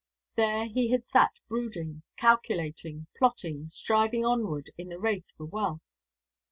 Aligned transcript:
There 0.35 0.65
he 0.65 0.89
had 0.89 1.05
sat 1.05 1.39
brooding, 1.47 2.01
calculating, 2.17 3.05
plotting, 3.19 3.69
striving 3.69 4.25
onward, 4.25 4.71
in 4.75 4.89
the 4.89 4.97
race 4.97 5.31
for 5.37 5.45
wealth. 5.45 5.83